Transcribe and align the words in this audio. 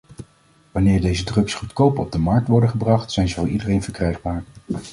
Wanneer 0.71 1.01
deze 1.01 1.23
drugs 1.23 1.53
goedkoop 1.53 1.97
op 1.97 2.11
de 2.11 2.17
markt 2.17 2.47
worden 2.47 2.69
gebracht, 2.69 3.11
zijn 3.11 3.29
ze 3.29 3.35
voor 3.35 3.47
iedereen 3.47 3.83
verkrijgbaar. 3.83 4.43